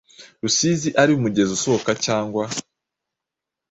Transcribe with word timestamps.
Rusizi 0.41 0.89
ari 1.01 1.11
umugezi 1.13 1.51
usohoka 1.57 1.91
cyangwa 2.05 2.43